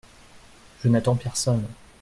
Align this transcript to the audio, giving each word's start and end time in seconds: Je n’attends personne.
Je 0.81 0.89
n’attends 0.89 1.13
personne. 1.15 1.63